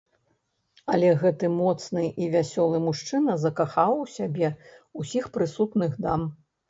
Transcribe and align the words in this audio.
Але 0.93 1.09
гэты 1.23 1.49
моцны 1.57 2.03
і 2.25 2.29
вясёлы 2.35 2.77
мужчына 2.87 3.35
закахаў 3.43 3.91
у 4.05 4.09
сябе 4.17 4.47
ўсіх 5.03 5.29
прысутных 5.37 5.91
дам. 6.09 6.21